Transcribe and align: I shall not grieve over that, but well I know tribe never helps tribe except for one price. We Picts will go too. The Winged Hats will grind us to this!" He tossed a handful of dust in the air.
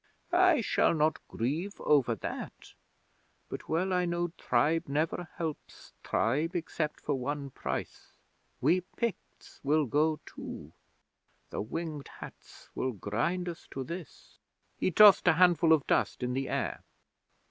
I 0.33 0.61
shall 0.61 0.95
not 0.95 1.19
grieve 1.27 1.79
over 1.79 2.15
that, 2.15 2.73
but 3.49 3.69
well 3.69 3.93
I 3.93 4.05
know 4.05 4.29
tribe 4.29 4.87
never 4.87 5.27
helps 5.35 5.93
tribe 6.01 6.55
except 6.55 6.99
for 6.99 7.13
one 7.13 7.51
price. 7.51 8.13
We 8.61 8.81
Picts 8.81 9.59
will 9.63 9.85
go 9.85 10.19
too. 10.25 10.71
The 11.51 11.61
Winged 11.61 12.07
Hats 12.17 12.71
will 12.73 12.93
grind 12.93 13.47
us 13.47 13.67
to 13.69 13.83
this!" 13.83 14.39
He 14.79 14.89
tossed 14.89 15.27
a 15.27 15.33
handful 15.33 15.71
of 15.71 15.85
dust 15.85 16.23
in 16.23 16.33
the 16.33 16.49
air. 16.49 16.81